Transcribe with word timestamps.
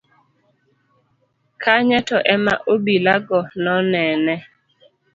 kanye 1.63 1.99
to 2.07 2.17
ema 2.35 2.53
obila 2.73 3.13
go 3.27 3.39
noneno 3.63 4.35